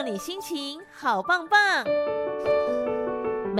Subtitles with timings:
[0.00, 1.84] 让你心情好棒棒。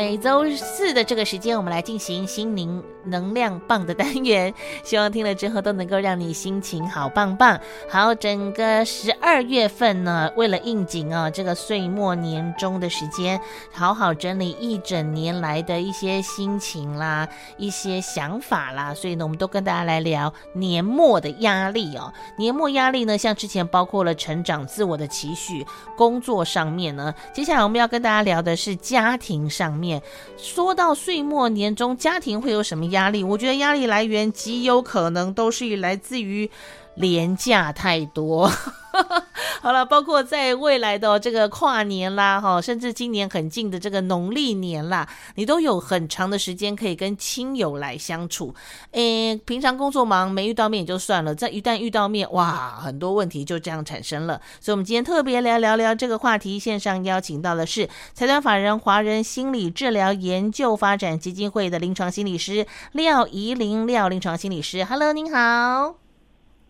[0.00, 7.60] 每周四的这个时间，我们来进行心灵能量棒的单元，希望听了之后都能够让你心情好棒棒。
[7.86, 13.38] 好，整个十二月份呢，为了应景啊，这个岁末年终的时间，
[13.70, 17.28] 好好整理一整年来的一些心情啦，
[17.58, 22.10] 一些想法啦，所以呢，我们都跟大家来聊年末的压力哦。
[22.38, 25.62] 年末压力呢，像之前包括了成长、自我的期许、
[25.94, 29.89] 工作上面呢，接下来我们要跟大家聊的是家庭上面。
[30.36, 33.24] 说到岁末年终，家庭会有什么压力？
[33.24, 36.50] 我觉得压力来源极有可能都是来自于。
[36.94, 38.50] 廉价太多，
[39.62, 48.54] 好了，包括在未来的这个跨年啦，哈，甚至今年很近的这个农历年啦，你都有很长的时间可以跟亲友来相处。
[48.92, 54.40] 诶，平常工作忙没遇到面也就算了，再一旦遇到面，哇，很多问题就这样产生了。
[54.60, 56.58] 所以，我们今天特别来聊聊这个话题。
[56.58, 66.09] 线上邀请到的是财团法人华人心理治疗研究发展基金会的临床心理师廖怡玲，廖临床心理师，Hello，您好。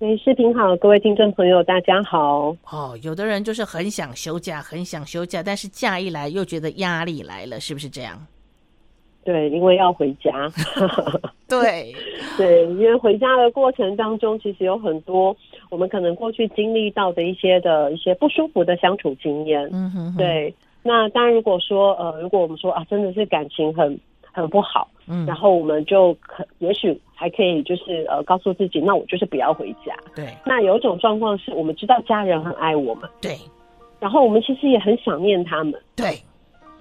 [0.00, 2.56] 哎，视频好，各位听众朋友，大家好。
[2.70, 8.18] 哦，有的人就是很想休假，很想休假，但是假一来又觉得压力来了，是不是这样？
[9.24, 10.50] 对，因为要回家。
[11.46, 11.94] 对
[12.38, 15.36] 对，因为回家的过程当中，其实有很多
[15.68, 19.68] 我们可能过去经历到的一些的一些不舒服的相处经验。
[19.70, 20.16] 嗯哼哼。
[20.16, 24.00] 对，那当然，如果说呃，如果我们说啊，真的是感情很。
[24.32, 29.94] 很不好，嗯，然后我们就可也许还可以，就是呃，告诉自己，那我就是不要回家。
[30.14, 33.36] 对，那有一种状况是我们知道家人很爱我们，对，
[33.98, 36.18] 然后我们其实也很想念他们，对。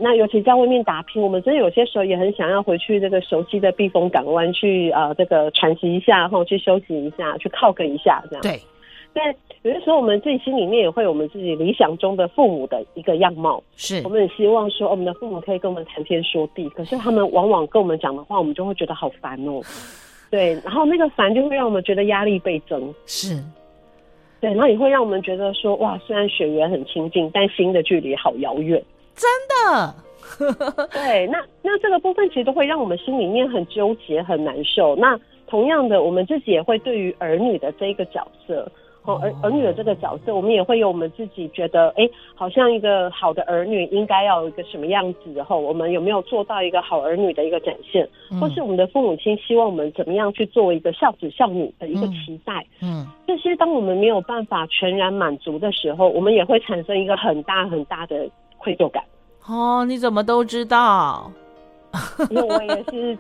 [0.02, 8.42] 那尤其在外面打拼，我们真的有些时候也很想要回去这个熟悉的避风港湾去啊，呃，这个喘息一下，然后去休息一下，去靠个一下，这样。
[8.42, 8.58] 对。
[9.14, 13.62] 但有的时候，我们自己心里面也会有我们自己理想中的父母的一个样貌。
[13.76, 16.70] 是，我们很希望说，我们的父母可以跟我们谈天说地。
[16.70, 19.62] 可是他们往往跟我们讲的话，我们就会觉得好烦哦。
[20.30, 22.94] 对，然后那个烦就会让我们觉得压力倍增。
[23.06, 23.44] 是，
[24.40, 28.82] 对，然后也会让我们觉得说，哇，虽然血缘很亲近，但心的距离好遥远。
[29.16, 29.96] 真的。
[30.94, 34.96] 对，那那这个部分其实都会让我们心里面很纠结、很难受。
[34.96, 38.72] 那同样的，我们自己也会对于儿女的这一个角色。
[39.04, 59.04] 哦，儿儿女的这个角色，我们也会有我们自己觉得，哎、欸，好像一个好的儿女应该要有一个什么样子，然后我们有没有做到一个好儿女的一个展现，嗯、或是我们的父母亲希望我们怎么样去做一个孝子孝女的一个期待，嗯，嗯这些当我们没有办法全然满足的时候，我们也会产生一个很大很大的愧疚感。
[59.48, 61.32] 哦，你怎么都知道？
[62.30, 63.18] 因为我也是，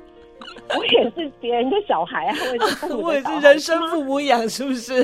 [0.78, 5.04] 我也是别人的小孩啊，我也是 我也是人生父母养，是不是？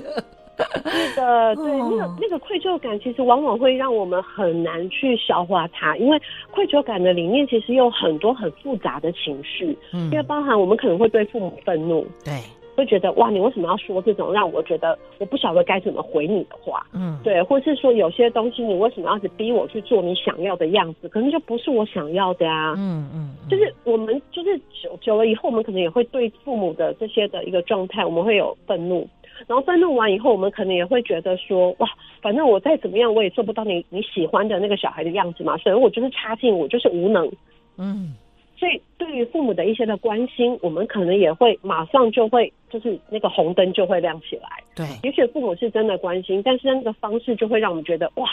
[0.57, 6.21] 是的， 对，那个那个愧疚感，其实往往会让我们很难去消化它，因为
[6.51, 12.33] 愧疚感的里面其实有很多很复杂的情绪，嗯，因为包含我们可能会对父母愤怒，对，
[12.75, 29.07] 会觉得哇，你为什么要说这种让我觉得我不晓得该怎么回你的话，嗯，对，或是说有些东西你为什么要去逼我去做你想要的样子，可能就不是我想要的呀，嗯嗯，就是我们就是久久了以后，我们可能也会对父母的这些的一个状态，我们会有愤怒。
[29.47, 31.87] 然后愤怒完以后，我们可能也会觉得说，哇，
[32.21, 37.29] 反正我再怎么样，我也做不到你你喜欢的那个小孩的样子嘛，所以我就是差劲，我就是无能，
[37.77, 38.15] 嗯。
[38.57, 44.49] 所以对于父母的一些的关心，我们可能也会马上就会就是那个红灯就会亮起来。
[44.75, 48.29] 对，也许父母是真的关心，但是那个方式就会让我们觉得，哇，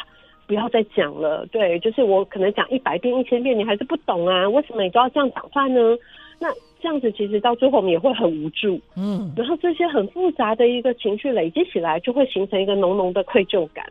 [0.46, 1.46] 不要再讲了。
[1.52, 4.48] 对，就是我可能讲一百遍、一千遍，你还是不懂啊？
[4.48, 5.96] 为什么你都要这样讲话呢？
[6.38, 6.48] 那。
[6.82, 13.86] 这样子其实到最后我们也会很无助，嗯，然后这些很复杂的一个情绪累积起来，就会形成一个浓浓的愧疚感。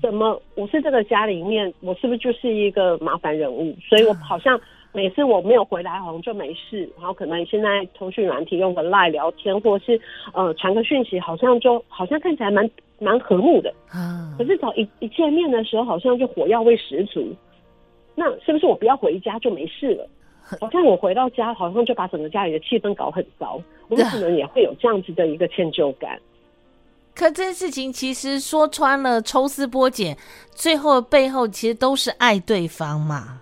[0.00, 3.76] 怎么我是这个家里面，我是不是就是一个麻烦人物？
[3.86, 4.58] 所以我 好像
[4.94, 6.88] 每次我没有回来，好像就没事。
[6.96, 10.00] 然后可能现在通讯软体用个 LINE 聊天，或是
[10.32, 13.74] 呃传个讯息，好像就好像看起来蛮蛮和睦的。
[13.90, 17.26] 啊，可是早一一见面的时候，好像就火药味十足。
[18.14, 20.08] 那是不是我不要回家就没事了？
[20.60, 23.60] 好像我回到家，好像就把整个家里的气氛搞很糟。
[23.88, 26.20] 我们可能也会有这样子的一个歉疚感。
[27.14, 30.16] 可这件事情其实说穿了，抽丝剥茧，
[30.52, 33.40] 最后背后其实都是爱对方嘛。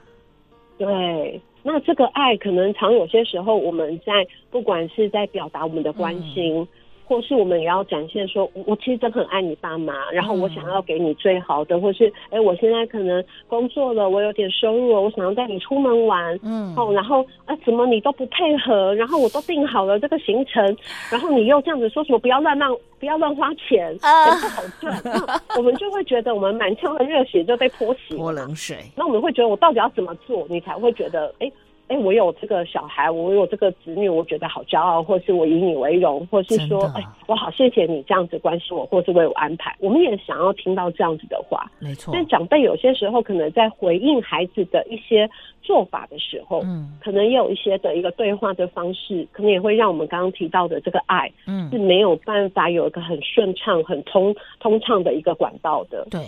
[0.78, 6.66] 对，那这个爱可能常有些时候，我们在不管是在表达我们的关心。
[7.12, 20.64] 嗯或是我们也要展现说，我其实真的很爱你爸妈，然后我想要给你最好的，嗯、或是哎、欸，我现在可能工作了，我有点收入了，我想要带你出门玩，嗯，哦，然后啊，怎么你都不配合，然后我都定好了这个行程，
[21.10, 24.00] 然后你又这样子说什么不要乱浪，不要乱花钱，钱
[24.40, 24.98] 不好赚，
[25.58, 28.78] 我们就会觉得我们满腔的热血就被泼洗，泼冷水。
[28.96, 31.46] 那我们会觉得我到底要怎么做，你才会觉得哎？
[31.46, 31.52] 欸
[31.92, 39.76] 哎、欸，我有这个小孩，我有这个子女，我觉得好骄傲，或是我以你为荣，或是说，哎、欸，我好谢谢你这样子关心我，或是为我安排。
[39.78, 42.10] 我们也想要听到这样子的话，没错。
[42.14, 45.28] 但长辈有些时候可能在回应孩子的一些
[45.60, 56.06] 做法的时候，嗯，可能也有一些的一个对话的方式，可能也会让我们刚刚提到的这个爱，嗯，是没有办法有一个很顺畅、很通通畅的一个管道的。
[56.10, 56.26] 对，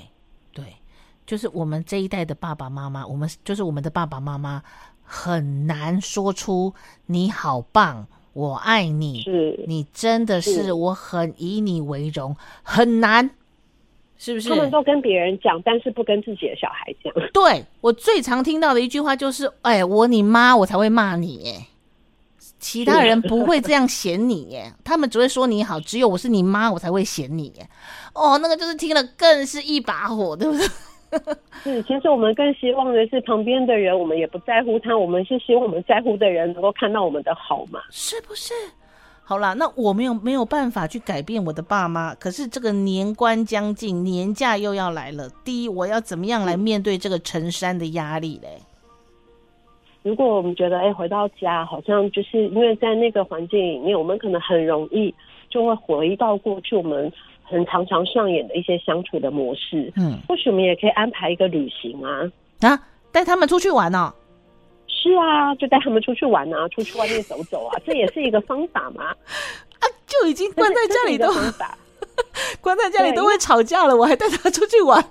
[0.52, 0.64] 对，
[1.25, 4.62] 就是我们这一代的爸爸妈妈，我们就是我们的爸爸妈妈。
[5.04, 6.74] 很难说出
[7.06, 13.30] 你好棒，我爱你，是你真的是我很以你为荣，很难，
[14.18, 14.48] 是不是？
[14.48, 17.12] 他们都跟别人讲，但是不跟自己的小孩讲。
[17.32, 21.66] 对，我最常听到的一句话就是：“哎，我你妈，我才会骂你耶，
[22.58, 27.68] 其他人不会这样嫌你耶，他们只会说你好，只有我是你妈，我才会嫌你耶。”
[28.14, 30.66] 哦，那个就是听了更是一把火，对不对？
[31.62, 37.80] 是， 其实我们更希望的是旁边的人，我们也不在乎他，我们是希望我们在乎的人能够看到我们的好嘛？
[37.90, 38.52] 是不是？
[39.22, 45.28] 好啦，那我没有没有办法去改变我的爸妈，可是这个年关将近，年假又要来了。
[45.44, 48.60] 第一，我要怎么样来面对这个成山的压力嘞？
[50.02, 55.14] 如果我们觉得，哎，回到家好像就是因为在那个环境里面，我们可能很容易
[55.48, 57.10] 就会回到过去我们。
[57.44, 62.11] 很常常上演的一些相处的模式，嗯，或许我们也可以安排一个旅行啊，
[62.61, 62.81] 啊，
[63.12, 63.99] 带他们出去玩呢？
[63.99, 64.14] 哦？
[64.88, 69.05] 是啊，就带他们出去玩啊，出去外面走走啊， 这也是一个方法嘛。
[69.05, 71.29] 啊，就已经关在家里都
[72.61, 75.05] 关在家里都会吵架了，我还带他出去玩。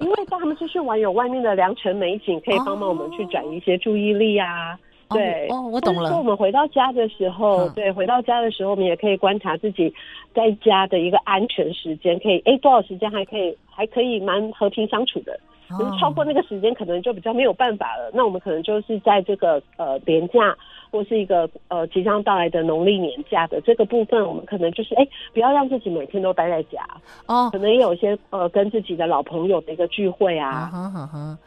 [0.00, 4.72] 因为带他们出去玩，有外面的良辰美景可以帮忙我们去转移一些注意力啊。
[4.74, 4.78] 哦
[5.10, 6.08] 对哦，我懂了。
[6.08, 9.92] 说我们回到家的时候，嗯、对，回到家的时候，我们也可以观察自己
[10.34, 15.38] 在家的一个安全时间，可以哎多少时间还可以还可以蛮和平相处的。
[15.68, 18.10] 可是超过那个时间，可能就比较没有办法了。
[18.12, 20.56] 那我们可能就是在这个呃年假
[20.90, 26.84] 或是一个呃即将到来的农历年假的这个部分，我们可能就是哎不要让自己每天都待在家
[27.26, 30.70] 哦，可能也有一些呃跟自己的老朋友的一个聚会啊。
[30.74, 31.38] 嗯哼哼。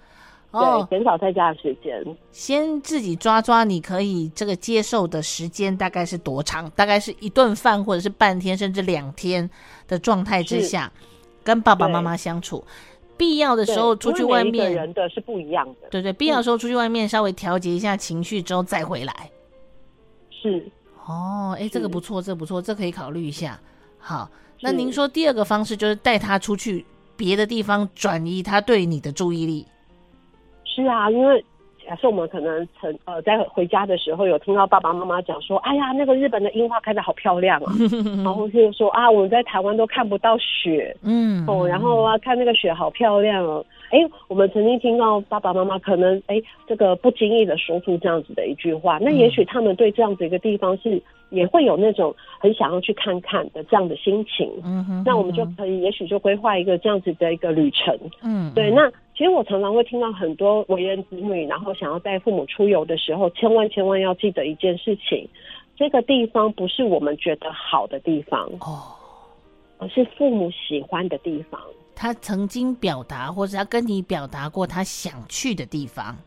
[0.53, 6.69] 哦，减少在家的时间，先自己抓抓，你可以这个接受的时间大概是多长？
[6.75, 9.49] 大概是一顿饭，或者是半天，甚至两天
[9.87, 10.91] 的状态之下，
[11.43, 12.63] 跟爸爸妈妈相处。
[13.17, 15.89] 必要的时候出去外面，人的是不一样的。
[15.89, 19.31] 对对，必要的时候出去外面稍微调节一下情绪之后再回来。
[20.29, 20.71] 是
[21.07, 23.59] 哦，哎，这个不错，这个不错，这个可以考虑一下。
[23.97, 24.29] 好，
[24.61, 26.85] 那您说第二个方式就是带他出去
[27.15, 29.65] 别的地方，转移他对你的注意力。
[30.73, 31.43] 是啊，因为
[31.85, 37.73] 假设我们可能曾呃在回家的时候有听到爸爸妈妈讲说，哎呀，那个日本的樱花开的好漂亮啊，
[38.23, 43.99] 然后就是说啊，我们在台湾都看不到雪，嗯，哦，然后啊看那个雪好漂亮哦，哎，
[44.29, 57.93] 我们曾经听到爸爸妈妈可能哎这个不经意的说出这样子的一句话，那也许他们对这样子一个地方是也会有那种很想要去看看的这样的心情，嗯哼，那我们就可以也许就规划一个这样子的一个旅程，
[58.23, 58.89] 嗯，对，那。
[59.15, 65.29] 其实我常常会听到很多为人子女，然后想要带父母出游的时候，千万千万要记得一件事情：
[65.75, 68.81] 这个地方不是我们觉得好的地方哦，
[69.77, 71.61] 而是父母喜欢的地方。
[71.95, 76.17] 他曾经表达，或者他跟你表达过他想去的地方。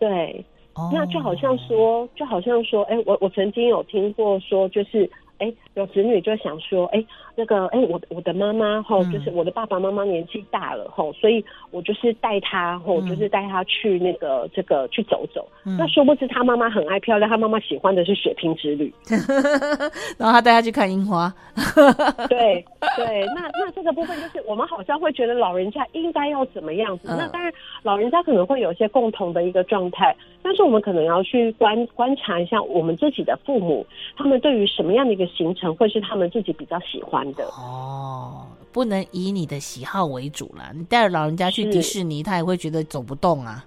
[0.00, 0.44] 对，
[0.92, 5.08] 那就好像说，就好像说，哎，我我曾经有听过说，就是。
[5.42, 15.44] 哎，有子女就想说，哎，那个，哎，我我的妈妈吼，就是我的爸爸妈妈年纪大了吼，所以我就是带他吼，就是带他去那个这个去走走。
[15.64, 18.94] 嗯、那殊不知他妈妈很爱漂亮，他妈妈喜欢的是血拼之旅，
[20.16, 21.34] 然后他带他去看樱花。
[22.28, 22.64] 对
[22.96, 27.08] 对，那那这个部分就是我们好像会觉得老人家应该要怎么样子。
[27.08, 33.84] 嗯、那当然，老人家可能会有一些共同的一个状态，但是我们可能要去观观察一下我们自己的父母，
[34.16, 35.26] 他们对于什么样的一个。
[35.36, 40.70] 行程会是他们自己比较喜欢的哦，不能以你的喜好为主啦。
[40.74, 43.64] 你带着老人家去迪士尼，他也会觉得走不动啊。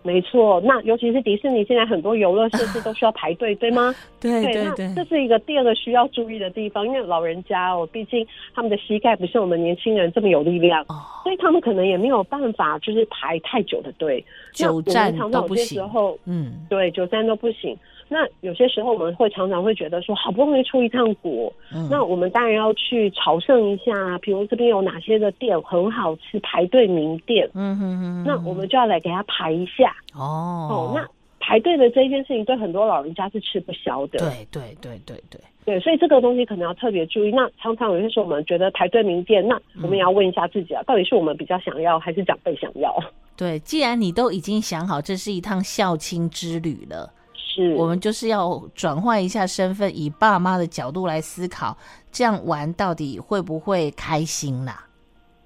[0.00, 3.94] 没错，那尤其是迪士尼，现在很多游乐设施都需要排队，对吗？
[4.20, 14.24] 对对对，那这是一个第二个需要注意的地方，因为老人家哦，毕竟他们的膝盖不像我们年轻人这么有力量，哦、所以他们可能也没有办法就是排太久的队，
[14.54, 15.78] 久站都不行。
[15.78, 17.76] 时候，嗯，对，久站都不行。
[18.08, 29.94] 那有些时候我们会常常会觉得说，好不容易出一趟国，嗯、那我们当然要去朝圣一下，比如这边有哪些的店很好吃，排队名店，嗯哼哼，那我们就要来给他排一下。
[30.14, 30.22] 哦，
[30.70, 31.06] 哦，那
[31.38, 34.18] 排队的这一件事情对很多老人家是吃不消的。
[34.18, 37.30] 对对对对对对，所以这个东西可能要特别注意。
[37.30, 42.94] 那常常有些时候我们觉得排队名店，那我们也要问一下自己啊，嗯、到底是我们比较想要，还是长辈想要？
[43.36, 47.12] 对，既然你都已经想好这是一趟孝亲之旅了。
[47.64, 51.76] 是我们就是要转换一下身份，以爸妈的角度来思考，
[52.12, 54.84] 这样玩到底会不会开心啦？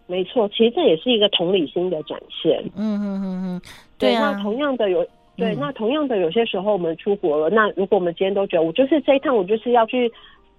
[0.06, 2.62] 没错，其实这也是一个同理心的展现。
[2.76, 3.62] 嗯嗯嗯嗯，
[3.96, 4.32] 对啊。
[4.32, 10.12] 那同样的有对，那同样的有些时候我们出国了，嗯、那如果我们今天都觉得我就是这一趟，我就是要去。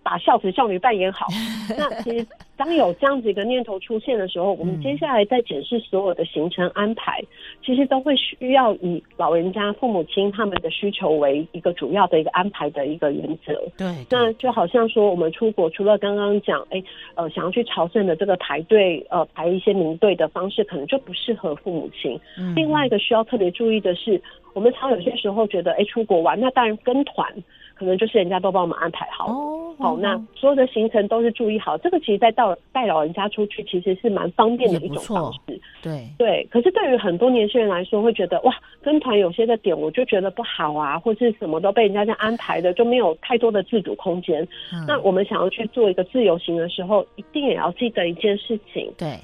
[0.04, 1.28] 把孝子孝女扮演好。
[1.78, 2.26] 那其实
[2.58, 7.22] 当有这样子一个念头出现的时候，我们接下来在检视所有的行程安排，
[7.66, 13.54] 其实都会需要以老人家父母亲他们的需求为一个主要的一个安排的一个原则。
[13.78, 16.84] 对，那就好像说我们出国，除了刚刚讲，哎，
[17.16, 22.20] 呃，想要去朝圣的这个排队，呃，排一些名队的方式，可能就不适合父母亲。
[22.38, 22.54] 嗯。
[22.56, 24.22] 另外一个需要特别注意的是，
[24.54, 27.34] 我们常有些时候觉得，哎，出国玩，那当然跟团。
[27.76, 31.78] 可能就是人家都帮我们安排好哦，好，那所有的行程都是注意好。
[31.80, 35.40] 这个其实，在带带老人家出去，其实是蛮方便的一种方式。
[35.82, 44.48] 对对，可是对于很多年轻人来说，会觉得哇，跟团有些的点我就觉得不好啊，或是什么都被人家这样安排的，就没有太多的自主空间。
[44.72, 48.92] 嗯、那我们想要去做一个自由行的时候，一定也要记得一件事情。
[48.98, 49.18] 对，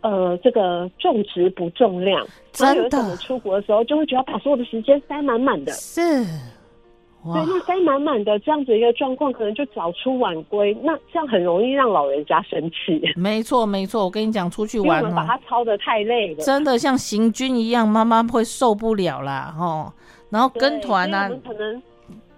[0.00, 2.26] 呃，这个重质不重量。
[2.52, 5.72] 真的，我们出国的时候，就会觉得把所有的时间塞满满的。
[5.72, 6.24] 是。
[7.34, 13.00] 对，那塞满满的这样子一个状况，可能就早出晚归，那这样很容易让老人家生气。
[13.16, 19.92] 没错，没错，我跟你讲，出去玩，把他操的太累了，真的像行军一样，妈妈会受不了啦，哦。
[20.28, 21.82] 然后跟团呢，可能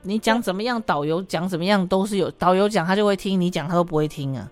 [0.02, 4.48] 你讲怎么样，导游讲怎么样，都是有导游讲他就会听，你讲他都不会听啊。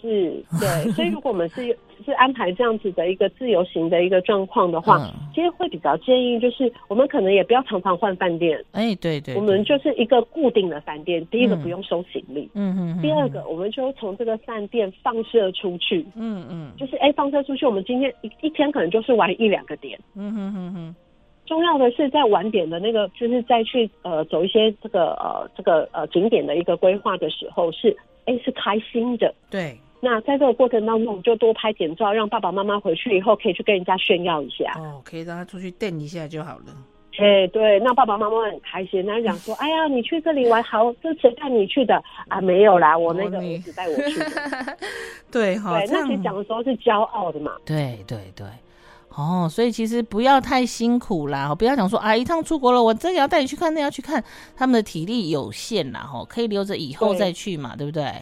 [0.00, 1.76] 是， 对，所以如果我们是。
[2.06, 8.56] 是安排这样子的一个自由行的一个状况的话，嗯、其实会比较建议，就是我们可能也不要常常换饭店。
[8.70, 11.26] 哎，对，对对，我们就是一个固定的饭店。
[11.26, 12.96] 第一个不用收行李，嗯嗯。
[12.96, 20.94] 嗯，第二个，我们就从这个饭店放射出去，嗯嗯，嗯就是哎放射出去，我们今天一一天可能就是玩一两个点，嗯哼哼哼。
[21.46, 29.76] 重要的是在晚点的那个，就是再去呃走一些这个呃这个呃景点的一个规划的时候是，是哎是开心的，对。
[30.00, 34.72] 那在这个过程当中，我们就多拍点照，让爸爸妈妈回去以后可以去跟人家炫耀一下。
[34.78, 36.66] 哦，可以让他出去瞪一下就好了。
[37.20, 42.40] 哎，对，那爸爸妈妈很开心，那讲说，哎呀，你去这里玩好，这谁带你去的啊？
[42.40, 44.78] 没有啦，我那个儿子带我去的。
[45.32, 47.56] 对哈，对，那其实讲的时候是骄傲的嘛。
[47.64, 48.46] 对对对，
[49.16, 54.22] 哦，所以其实不要太辛苦啦，不要讲说啊，一趟出国了，我这个要带你去看，那要去看，
[54.56, 58.12] 他们的体力有限啦，哈，可以留着以后再去嘛，对，对不对？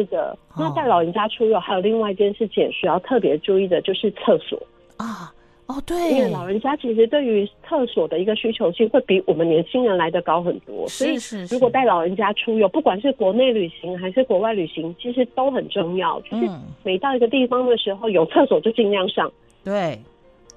[0.00, 4.60] 是的，那带老人家出游还有另外一件事情需要特别注意的，就是厕所
[4.96, 5.32] 啊。
[5.66, 10.84] 哦，对，因为老人家其实对于厕所的一个需求性会比我们年轻人来的高很多。
[10.88, 11.44] 所以是。
[11.44, 16.20] 如果带老人家出游，不管是国内旅行还是国外旅行，其实都很重要。
[16.22, 16.50] 就是
[16.82, 19.30] 每到一个地方的时候，有厕所就尽量上。
[19.62, 19.96] 对。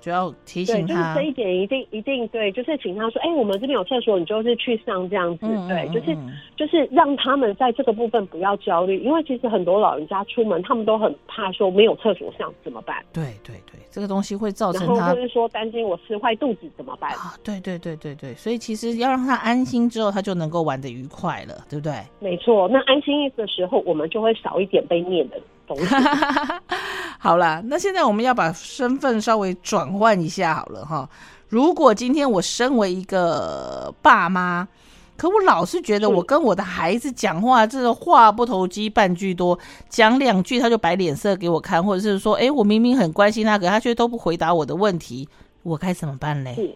[0.04, 6.18] 主要提醒他，对，就是这一点一定一定对，就是请他说，哎、欸，我们这边有厕所，你就是去上这样子，嗯、对，就是
[6.58, 12.98] 就是让他们在这个部分不要焦虑，因为其实很多老人家出门，他们都很怕说没有厕所上怎么办？
[13.14, 17.10] 对对对，这个东西会造成他，就是说担心我吃坏肚子怎么办？
[17.12, 21.94] 啊，对对对对对，所以其实要让他安心之后，他就能够玩的愉快了，对不对？
[22.20, 25.40] 没错，那安心的时候，我们就会少一点被念的。
[27.20, 31.10] 好啦，那现在我们要把身份稍微转换一下好了哈。
[31.50, 34.68] 如果今天我身为一个爸妈，
[35.16, 45.30] 可我老是觉得我跟我的孩子讲话，这个话不投机半句多，讲两句他就摆脸色给我看，或者是说，哎，我明明很关心他，可他却都不回答我的问题，
[45.62, 46.56] 我该怎么办嘞？
[46.56, 46.76] 是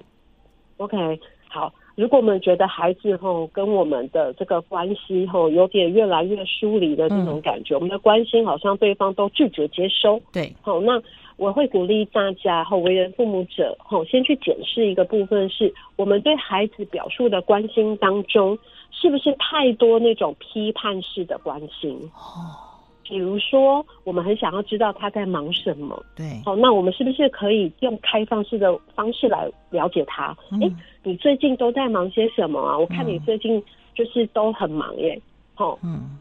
[0.77, 1.73] ，OK，好。
[1.97, 10.21] 如果我们觉得孩子吼跟我们的这个关系吼有点越来越疏离的这种感觉，嗯、我们的关心好像对方都拒绝接收。
[10.31, 11.01] 对，好，那
[11.37, 18.59] 我会鼓励大家吼为人父母者吼先去检视一个部分，是我们对孩子表述的关心当中，
[18.91, 21.97] 是不是太多那种批判式的关心？
[22.13, 22.66] 哦。
[23.07, 30.35] 比如说，我们很想要知道他在忙什么，对，好，那我们是不是可以用开放式的方式来了解他？
[30.51, 32.77] 哎、嗯，你最近都在忙些什么啊？
[32.77, 33.63] 我看你最近
[33.95, 35.19] 就是都很忙耶，
[35.55, 36.17] 哦，嗯，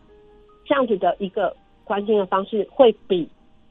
[0.64, 3.28] 这样子的一个关心的方式会比，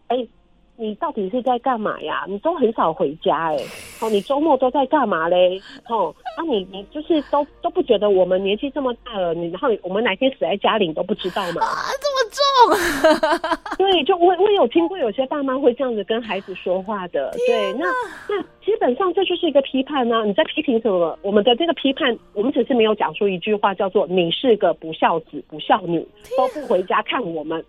[0.08, 0.30] 哎、欸。
[0.78, 2.26] 你到底是在干嘛呀？
[2.28, 3.66] 你都很少回家哎、欸，
[4.02, 5.62] 哦，你周末都在干嘛嘞？
[5.88, 11.62] 哦，啊你，你你就是都都不觉得我们年纪这么大了，你然后我们哪天死在家里你都不知道吗？
[11.64, 13.78] 啊，这么重？
[13.78, 17.32] 对，就我我有听过有些爸妈会这样子跟孩子说话的。
[17.48, 17.86] 对，那
[18.28, 20.26] 那基本上这就是一个批判呢、啊。
[20.26, 21.18] 你在批评什么？
[21.22, 26.06] 我们的这个批判，我们只是没有讲出一句话，叫做“你是个不孝子、不孝女，
[26.38, 27.64] 都不回家看我们”。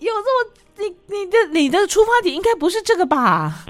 [0.00, 3.66] 有这么你你的你的出发点应该不是这个吧？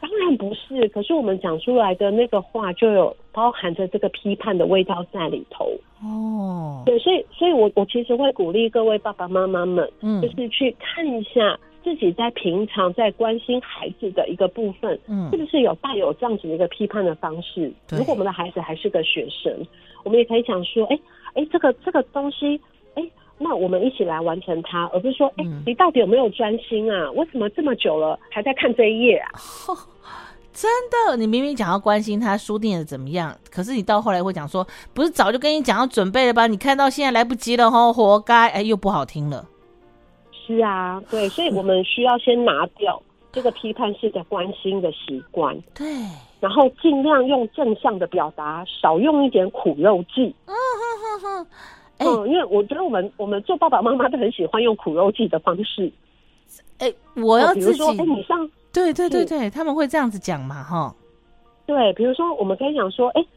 [0.00, 5.72] 当然不是，可是我们讲出来的那个话就有包含着这个批判的味道在里头
[6.02, 6.82] 哦。
[6.84, 17.72] 对，所以所以我我其实会鼓励各位爸爸妈妈们，嗯，就是去看一下自己在平常在关心孩子的一个部分，嗯，是不是有带有这样子的一个批判的方式？
[17.90, 19.50] 如果我们的孩子还是个学生，
[20.04, 22.60] 我们也可以讲说，哎、欸、哎、欸，这个这个东西。
[23.38, 27.10] 那我们一起来完成它，而不是说，哎、欸，你到底有没有专心啊？
[27.12, 29.30] 为什么这么久了还在看这一页啊？
[29.68, 29.76] 哦，
[30.54, 36.46] 真的，你明明讲要关心他书店的怎么样，可是你到后来会讲说，不是早就跟你讲要准备了吧？
[36.46, 38.48] 你看到现在来不及了吼，活该！
[38.48, 39.46] 哎，又不好听了。
[40.32, 43.02] 是啊，对，所以我们需要先拿掉
[43.32, 45.86] 这个批判式的关心的习惯，对，
[46.40, 50.34] 然后尽量用正向的表达，少用一点苦肉计。
[50.46, 51.46] 嗯哼哼哼。
[51.98, 55.90] 嗯、欸，因为我觉得我们我们做爸爸妈妈都很喜欢用苦肉计的方式。
[56.78, 60.94] 哎、欸，我要自己，哎、欸，你上，对对对对，他们会这样子讲嘛，哈。
[61.64, 63.28] 对，比如说我们可以讲说，哎、欸，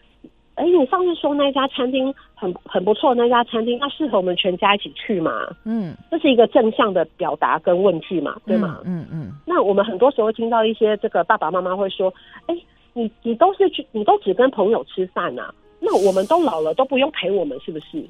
[0.56, 5.48] 哎、欸，你上次说那家餐厅很很不错，那家餐厅，那适合我们全家一起去嘛？
[5.64, 8.80] 嗯，这是一个正向的表达跟问句嘛，对吗？
[8.84, 9.32] 嗯嗯，嗯。
[9.46, 12.14] 那我们很多时候听到一些这个爸爸妈妈会说，
[12.48, 15.52] 哎、欸，你你都是去，你都只跟朋友吃饭啊。
[15.80, 18.04] 那我们都老了，都不用陪我们，是不是？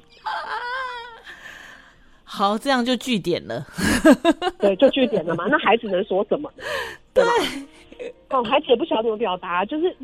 [2.24, 3.66] 好，这样就据点了。
[4.60, 5.46] 对，就据点了嘛。
[5.50, 6.50] 那孩子能说什么？
[7.12, 7.30] 对吧？
[8.30, 9.94] 哦，孩子也不晓得怎么表达，就是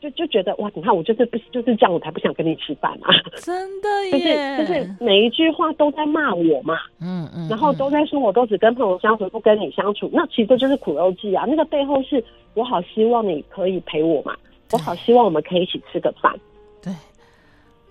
[0.00, 3.12] 就就觉得哇，你看我就是不就是这样，我才不想跟你吃饭啊！
[3.42, 6.78] 真的耶，就是就是每一句话都在骂我嘛。
[7.00, 7.46] 嗯嗯。
[7.48, 10.08] 然后都在说，我都只跟朋友相处，不跟你相处。
[10.12, 11.44] 那其实就是苦肉计啊。
[11.46, 12.22] 那个背后是
[12.54, 14.34] 我好希望你可以陪我嘛，
[14.72, 16.34] 我好希望我们可以一起吃个饭。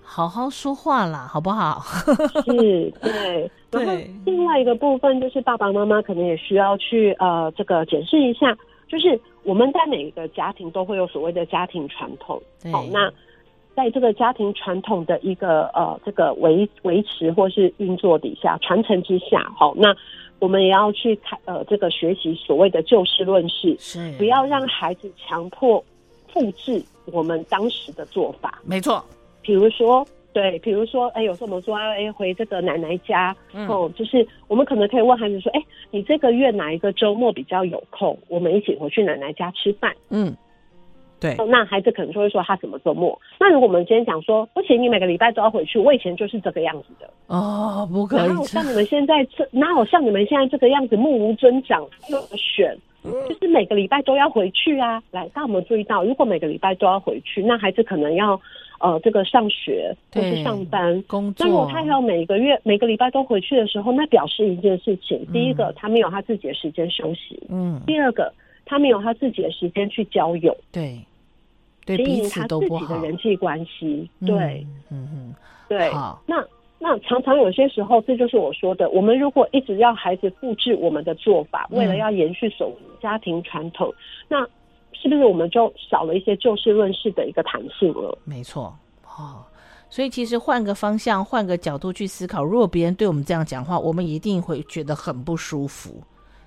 [0.06, 1.82] 对，好好说话啦，好不好？
[2.46, 3.50] 是，对。
[3.70, 3.92] 然后
[4.24, 8.56] 另外一个部分就是爸爸妈妈可能也需要去呃这个解释一下，
[8.88, 12.40] 就是我们在每一个家庭都会有所谓的家庭传统。
[12.72, 13.12] 好，那
[13.74, 19.94] 在这个家庭传统的一个呃这个维维持或是运作底下传承之下，好，那
[20.38, 25.84] 我们也要去看呃这个学习所谓的就事论事，是不要让孩子强迫
[26.32, 26.82] 复制。
[27.12, 29.04] 我们当时的做法没错，
[29.46, 38.18] 比如说，对，比如说，哎，有时候我们说，哎，回这个奶奶家，嗯，哦，就是我们可能可以问孩子说，哎，你这个月哪一个周末比较有空？
[38.26, 39.94] 我们一起回去奶奶家吃饭。
[40.10, 40.36] 嗯，
[41.20, 43.18] 对，哦，那孩子可能就会说他什么周末？
[43.38, 47.08] 那如果我们今天讲说，不行，你每个礼拜都要回去，我以前就是这个样子的。
[47.28, 48.28] 哦，不可以。
[48.28, 52.76] 哪有像你们现在这，哪有像你们现在这个样子，目无尊长，又选？
[53.28, 55.02] 就是每个礼拜都要回去啊！
[55.10, 58.40] 来，大家有没有注意到，如果每个礼拜都要回去，那孩子可能要
[58.80, 61.02] 呃这个上学或是上班。
[61.02, 61.46] 工作。
[61.46, 68.32] 那如果他要每个月每个礼拜都回去的时候，那表示一件事情：第一个，他没有他自己的时间休息；嗯，第二个，
[68.64, 70.98] 他没有他自己的时间去交友，对，
[71.84, 74.08] 对，经营他自己的人际关系。
[74.26, 75.34] 对，嗯嗯，
[75.68, 75.90] 对，
[76.26, 76.44] 那。
[76.78, 83.92] 那常常有些时候，这就是我说的，我们如果一直要孩子复制我们的做法，为了要延续守家庭传统，
[84.28, 84.46] 那
[84.92, 88.18] 是不是我们就少了一些就事论事的一个弹性了？
[88.24, 89.42] 没错，哦，
[89.88, 96.02] 所以其实换个方向，换个角度去思考，如果别人对我们这样讲话，我们一定会觉得很不舒服。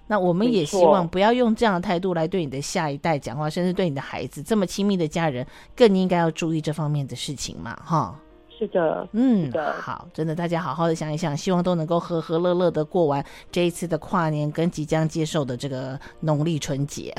[0.06, 8.16] 那我们也希望不要用这样的态度来对你的下一代讲话，甚至对你的孩子，这么亲密的家人，更应该要注意这方面的事情嘛，哈。
[8.60, 17.16] 是的，嗯，好，真的，大家好好的想一想，希望都能够和和乐乐的过完这一次的跨年跟即将接受的这个农历春节。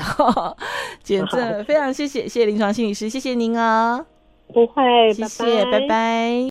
[1.01, 4.05] 简正，非常谢谢，谢谢临床心理师，谢谢您啊，
[4.53, 5.79] 不会，谢谢，拜拜。
[5.79, 6.31] 拜拜。